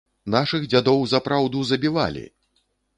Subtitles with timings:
[0.35, 2.29] Нашых дзядоў за праўду забівалі!